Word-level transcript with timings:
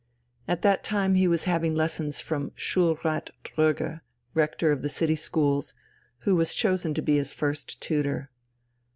At 0.47 0.63
that 0.63 0.83
time 0.83 1.13
he 1.13 1.27
was 1.27 1.43
having 1.43 1.75
lessons 1.75 2.21
from 2.21 2.53
Schulrat 2.55 3.29
Dröge, 3.43 4.01
Rector 4.33 4.71
of 4.71 4.81
the 4.81 4.89
city 4.89 5.13
schools, 5.13 5.75
who 6.21 6.35
was 6.35 6.55
chosen 6.55 6.95
to 6.95 7.03
be 7.03 7.17
his 7.17 7.35
first 7.35 7.79
tutor. 7.79 8.31